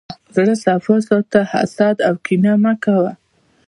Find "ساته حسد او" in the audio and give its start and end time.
1.07-2.13